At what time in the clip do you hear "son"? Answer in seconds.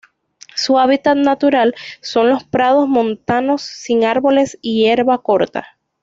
2.01-2.29